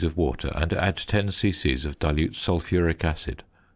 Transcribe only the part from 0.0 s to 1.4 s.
of water, and add 10